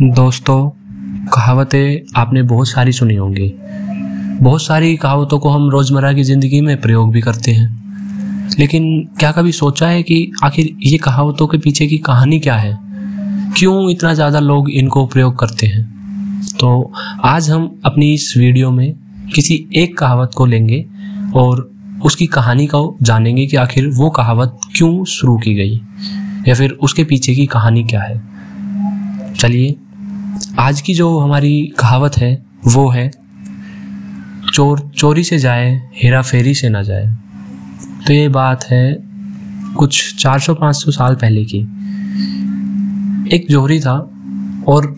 [0.00, 0.68] दोस्तों,
[1.26, 3.52] कहावतें आपने बहुत सारी सुनी होंगी।
[4.42, 7.68] बहुत सारी कहावतों को हम रोज़मर्रा की ज़िंदगी में प्रयोग भी करते हैं।
[8.58, 12.78] लेकिन क्या कभी सोचा है कि आखिर ये कहावतों के पीछे की कहानी क्या है?
[13.56, 15.84] क्यों इतना ज़्यादा लोग इनको प्रयोग करते हैं?
[16.60, 16.92] तो
[17.24, 18.94] आज हम अपनी इस वीडियो में
[19.34, 20.86] किसी एक कहावत को लेंगे
[21.34, 21.70] और
[22.04, 25.80] उसकी कहानी को जानेंगे कि आखिर वो कहावत क्यों शुरू की गई
[26.48, 28.36] या फिर उसके पीछे की कहानी क्या है।
[29.34, 29.76] चलिए
[30.58, 33.10] आज की जो हमारी कहावत है, वो है,
[34.54, 37.06] चोर, चोरी से जाए हेरा फेरी से ना जाए।
[38.06, 38.98] तो ये बात है
[39.76, 41.58] कुछ 400-500 साल पहले की।
[43.36, 44.10] एक जोहरी था
[44.68, 44.96] और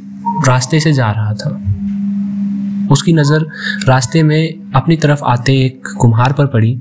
[0.48, 1.50] रास्ते से जा रहा था।
[2.92, 3.46] उसकी नज़र
[3.84, 6.80] रास्ते में अपनी तरफ़ आते एक कुम्हार पर पड़ी,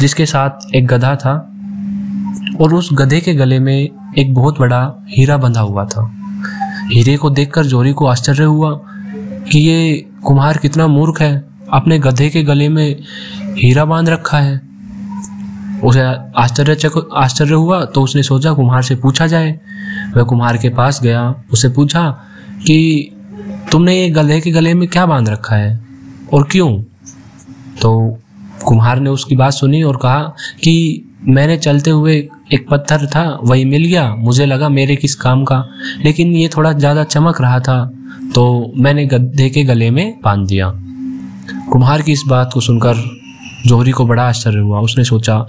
[0.00, 1.52] जिसके साथ एक गधा था
[2.60, 6.21] और उस गधे के गले में एक बहुत बड़ा हीरा बंधा हुआ था।
[6.92, 8.70] हीरे को देखकर जोरी को आश्चर्य हुआ
[9.50, 12.96] कि ये कुम्हार कितना मूर्ख है। अपने गधे के गले में
[13.58, 14.60] हीरा बाँध रखा है।
[15.84, 16.00] उसे
[16.36, 19.58] आश्चर्य आश्चर्य हुआ तो उसने सोचा कुम्हार से पूछा जाए।
[20.16, 22.08] वह कुम्हार के पास गया, उसे पूछा
[22.66, 23.10] कि
[23.72, 25.80] तुमने ये गधे के गले में क्या बाँध रखा है
[26.32, 26.82] और क्यों?
[27.80, 28.18] तो
[28.64, 30.22] कुम्हार ने उसकी बात सुनी और कहा
[30.62, 35.44] कि मैंने चलते हुए एक पत्थर था, वही मिल गया। मुझे लगा मेरे किस काम
[35.44, 35.64] का।
[36.04, 37.84] लेकिन ये थोड़ा ज़्यादा चमक रहा था
[38.34, 40.70] तो मैंने गद्दे के गले में बाँध दिया।
[41.70, 42.96] कुम्हार की इस बात को सुनकर
[43.66, 45.46] जोहरी को बड़ा आश्चर्य हुआ। उसने सोचा,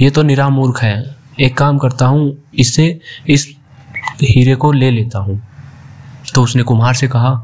[0.00, 3.46] ये तो निरा मूर्ख है। एक काम करता हूँ इससे इस
[4.22, 5.40] हीरे को ले लेता हूँ।
[6.34, 7.34] तो उसने कुम्हार से कहा,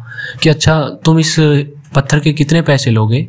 [0.43, 1.35] कि अच्छा तुम इस
[1.95, 3.23] पत्थर के कितने पैसे लोगे?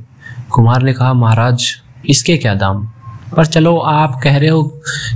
[0.49, 1.65] कुम्हार ने कहा, महाराज,
[2.09, 2.87] इसके क्या दाम?
[3.33, 4.63] पर चलो, आप कह रहे हो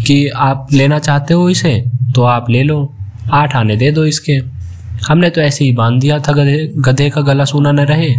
[0.08, 1.84] कि आप लेना चाहते हो इसे
[2.16, 2.94] तो आप ले लो।
[3.32, 4.34] आठ आने दे दो इसके।
[5.08, 8.16] हमने तो ऐसे ही बाँध दिया था, गधे गधे का गला सूना न रहे।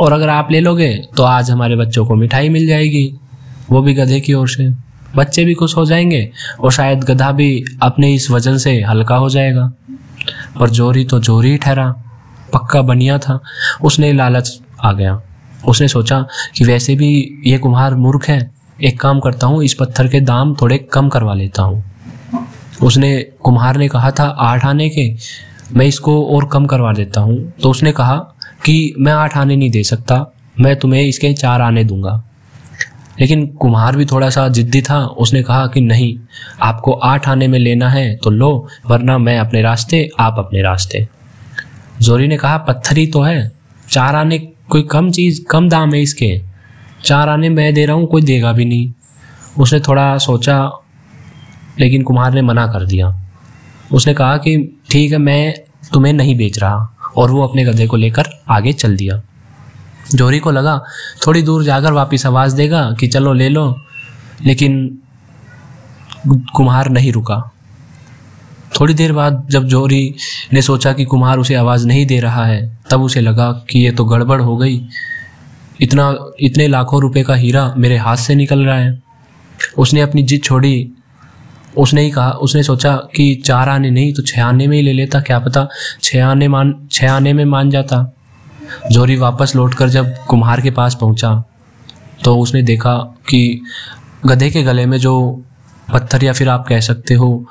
[0.00, 3.14] और अगर आप ले लोगे तो आज हमारे बच्चों को मिठाई मिल जाएगी,
[3.70, 4.70] वो भी गधे की ओर से।
[5.16, 6.30] बच्चे भी खुश हो जाएँगे,
[6.60, 9.72] और शायद गधा भी अपने इस वज़न से हल्का हो जाएगा।
[10.60, 11.94] पर जोरी तो जोरी ठहरा,
[12.52, 13.40] पक्का बनिया था।
[13.82, 15.22] उसने लालच आ गया।
[15.68, 16.26] उसने सोचा
[16.56, 20.54] कि वैसे भी ये कुम्हार मूर्ख है एक काम करता हूँ, इस पत्थर के दाम
[20.54, 21.84] थोड़े कम करवा लेता हूँ।
[22.82, 25.14] उसने, कुम्हार ने कहा था आठ आने के,
[25.72, 28.16] मैं इसको और कम करवा देता हूँ। तो उसने कहा
[28.64, 32.22] कि मैं आठ आने नहीं दे सकता, मैं तुम्हें इसके चार आने दूँगा।
[33.20, 36.16] लेकिन कुम्हार भी थोड़ा सा जिद्दी था, उसने कहा कि नहीं,
[36.62, 41.06] आपको आठ आने में लेना है तो लो, वरना मैं अपने रास्ते, आप अपने रास्ते।
[42.00, 43.52] जोरी ने कहा, पत्थर ही तो है,
[43.90, 46.53] चार आने कोई कम चीज़, कम दाम है इसके।
[47.04, 48.92] चार आने मैं दे रहा हूँ, कोई देगा भी नहीं।
[49.58, 50.56] उसने थोड़ा सोचा,
[51.80, 53.14] लेकिन कुमार ने मना कर दिया।
[53.92, 54.56] उसने कहा कि
[54.90, 55.54] ठीक है, मैं
[55.92, 59.22] तुम्हें नहीं बेच रहा, और वो अपने गधे को लेकर आगे चल दिया।
[60.14, 60.82] जोरी को लगा,
[61.26, 63.74] थोड़ी दूर जाकर वापस आवाज़ देगा कि चलो ले लो,
[64.44, 64.98] लेकिन
[66.56, 67.50] कुम्हार नहीं रुका।
[68.80, 70.14] थोड़ी देर बाद जब जोरी
[70.52, 73.90] ने सोचा कि कुम्हार उसे आवाज़ नहीं दे रहा है, तब उसे लगा कि ये
[73.90, 74.78] तो गड़बड़ हो गई।
[75.80, 79.02] इतना, इतने लाखों रुपए का हीरा मेरे हाथ से निकल रहा है।
[79.78, 80.90] उसने अपनी जिद छोड़ी।
[81.76, 84.92] उसने ही कहा, उसने सोचा कि चार आने नहीं तो छः आने में ही ले
[84.92, 85.66] लेता, क्या पता
[86.02, 88.10] छः आने मान छः आने में मान जाता।
[88.92, 91.42] जोरी वापस लौटकर जब कुम्हार के पास पहुँचा
[92.24, 92.96] तो उसने देखा
[93.28, 93.60] कि
[94.26, 95.42] गधे के गले में जो
[95.92, 97.46] पत्थर या फिर आप कह सकते हो,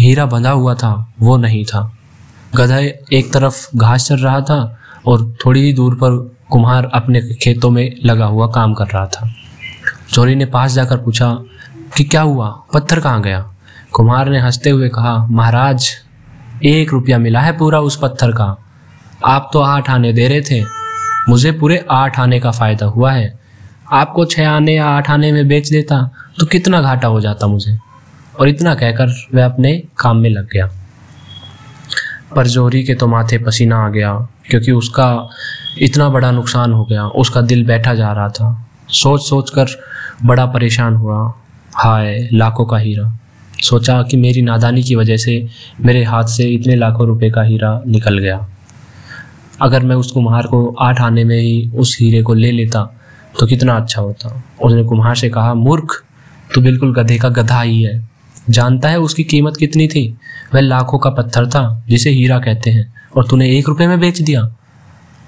[0.00, 1.82] हीरा बंधा हुआ था, वो नहीं था।
[2.56, 2.78] गधा
[3.12, 6.18] एक तरफ़ घास चल रहा था और थोड़ी ही दूर पर
[6.50, 9.30] कुम्हार अपने खेतों में लगा हुआ काम कर रहा था।
[10.12, 11.38] चोरी ने पास जाकर पूछा,
[11.96, 12.48] कि क्या हुआ?
[12.74, 13.54] पत्थर कहाँ गया?
[13.92, 15.90] कुम्हार ने हँसते हुए कहा, महाराज,
[16.64, 18.56] एक रुपया मिला है पूरा उस पत्थर का।
[19.26, 20.64] आप तो आठ आने दे रहे थे।
[21.28, 23.38] मुझे पूरे आठ आने का फ़ायदा हुआ है।
[23.92, 27.78] आपको छः आने या आठ आने में बेच देता तो कितना घाटा हो जाता मुझे?
[28.40, 30.70] और इतना कहकर वह अपने काम में लग गया।
[32.36, 35.28] पर जोरी के तो माथे पसीना आ गया। क्योंकि उसका
[35.78, 39.66] इतना बड़ा नुकसान हो गया, उसका दिल बैठा जा रहा था। सोच सोच कर
[40.24, 41.34] बड़ा परेशान हुआ,
[41.74, 43.18] हाय, लाखों का हीरा।
[43.62, 45.46] सोचा कि मेरी नादानी की वजह से
[45.80, 48.48] मेरे हाथ से इतने लाखों रुपए का हीरा निकल गया।
[49.62, 52.96] अगर मैं उस कुम्हार को आठ आने में ही उस हीरे को ले लेता
[53.40, 56.04] तो कितना अच्छा होता। उसने कुम्हार से कहा, मूर्ख
[56.54, 58.08] तो बिल्कुल गधे का गधा ही है।
[58.50, 60.16] जानता है उसकी कीमत कितनी थी?
[60.54, 64.22] वह लाखों का पत्थर था, जिसे हीरा कहते हैं। और तूने एक रुपए में बेच
[64.22, 64.56] दिया।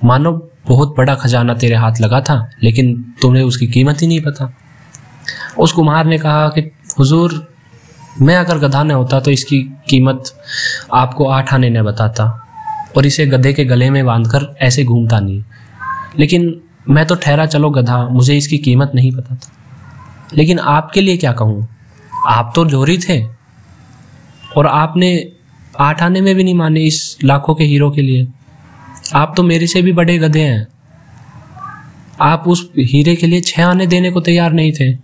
[0.04, 4.54] मानो बहुत बड़ा खजाना तेरे हाथ लगा था, लेकिन तुम्हें उसकी कीमत ही नहीं पता।
[5.58, 6.60] उस कुम्हार ने कहा कि,
[6.98, 7.54] हुजूर,
[8.20, 10.24] मैं अगर गधा न होता तो इसकी कीमत
[10.94, 12.48] आपको आठ आने न बताता,
[12.96, 15.44] और इसे गधे के गले में बांधकर ऐसे घूमता नहीं।
[16.18, 19.52] लेकिन मैं तो ठहरा, चलो गधा, मुझे इसकी कीमत नहीं पता था।
[20.34, 21.68] लेकिन आपके लिए क्या कहूँ?
[22.28, 23.26] आप तो जोरी थे,
[24.56, 25.31] और आपने
[25.80, 28.28] आठ आने में भी नहीं माने इस लाखों के हीरो के लिए।
[29.14, 30.66] आप तो मेरे से भी बड़े गधे हैं।
[32.20, 34.98] आप उस हीरे के लिए छह आने देने को तैयार नहीं थे।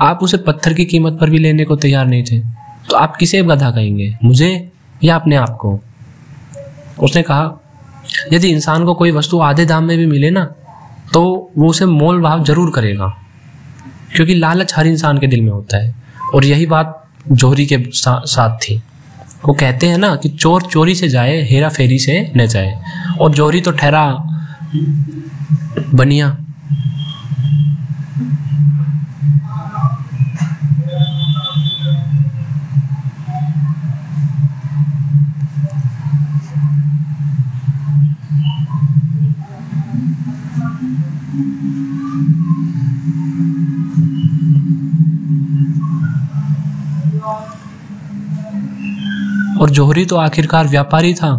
[0.00, 2.40] आप उसे पत्थर की कीमत पर भी लेने को तैयार नहीं थे।
[2.88, 4.16] तो आप किसे गधा कहेंगे?
[4.24, 4.70] मुझे
[5.04, 5.80] या अपने आप को?
[7.00, 7.60] उसने कहा,
[8.32, 10.44] यदि इंसान को कोई वस्तु आधे दाम में भी मिले ना
[11.12, 11.22] तो
[11.58, 13.06] वो उसे मोल भाव ज़रूर करेगा।
[14.16, 15.94] क्योंकि लालच हर इंसान के दिल में होता है।
[16.34, 18.82] और यही बात जोहरी के साथ थी।
[19.44, 22.82] वो कहते हैं ना कि चोर चोरी से जाए, हेरा फेरी से न जाए।
[23.20, 24.06] और जोहरी तो ठहरा
[25.94, 26.36] बनिया।
[49.62, 51.30] और जोहरी तो आखिरकार व्यापारी था।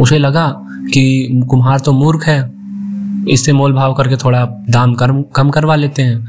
[0.00, 0.48] उसे लगा
[0.92, 2.38] कि कुम्हार तो मूर्ख है।
[3.28, 6.26] इससे मोल भाव करके थोड़ा दाम कर, कम करवा लेते हैं।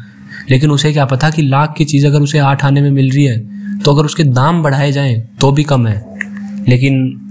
[0.50, 3.25] लेकिन उसे क्या पता कि लाख की चीज़ अगर उसे आठ आने में मिल रही
[3.25, 3.38] है
[3.80, 6.06] तो अगर उसके दाम बढ़ाए जाएँ तो भी कम है।
[6.68, 7.21] लेकिन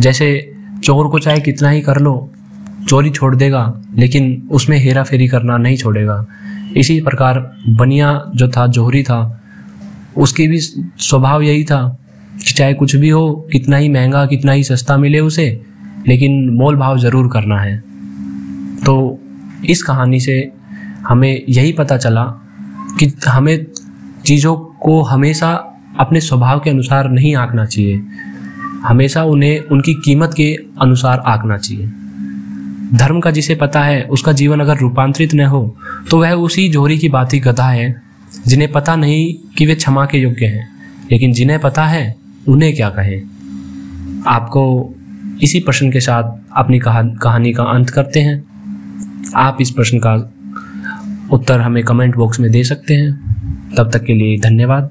[0.00, 0.52] जैसे
[0.84, 2.30] चोर को चाहे कितना ही कर लो
[2.88, 6.26] चोरी छोड़ देगा लेकिन उसमें हेरा फेरी करना नहीं छोड़ेगा।
[6.76, 9.40] इसी प्रकार बनिया जो था जोहरी था
[10.16, 11.96] उसकी भी स्वभाव यही था
[12.46, 15.60] चाहे कुछ भी हो, कितना ही महँगा, कितना ही सस्ता मिले उसे,
[16.08, 17.76] लेकिन मोल भाव ज़रूर करना है।
[18.86, 19.18] तो
[19.64, 20.52] इस कहानी से
[21.08, 22.24] हमें यही पता चला
[22.98, 23.66] कि हमें
[24.26, 25.52] चीज़ों को हमेशा
[25.98, 28.02] अपने स्वभाव के अनुसार नहीं आंकना चाहिए।
[28.84, 31.86] हमेशा उन्हें, उनकी कीमत के अनुसार आंकना चाहिए।
[32.94, 35.76] धर्म का जिसे पता है, उसका जीवन अगर रूपांतरित न हो
[36.10, 38.02] तो वह उसी जोहरी की बात ही गधा है,
[38.46, 40.68] जिन्हें पता नहीं कि वे क्षमा के योग्य हैं।
[41.12, 42.19] लेकिन जिन्हें पता है
[42.50, 43.22] उन्हें क्या कहें?
[44.26, 44.94] आपको
[45.42, 46.78] इसी प्रश्न के साथ अपनी
[47.22, 48.44] कहानी का अंत करते हैं।
[49.36, 50.32] आप इस प्रश्न का
[51.32, 53.30] उत्तर हमें कमेंट बॉक्स में दे सकते हैं।
[53.76, 54.90] तब तक के लिए धन्यवाद।